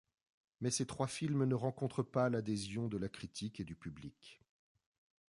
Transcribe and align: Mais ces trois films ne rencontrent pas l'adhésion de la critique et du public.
Mais 0.61 0.71
ces 0.71 0.87
trois 0.87 1.05
films 1.05 1.45
ne 1.45 1.53
rencontrent 1.53 2.01
pas 2.01 2.27
l'adhésion 2.31 2.87
de 2.87 2.97
la 2.97 3.07
critique 3.07 3.59
et 3.59 3.63
du 3.65 3.75
public. 3.75 4.41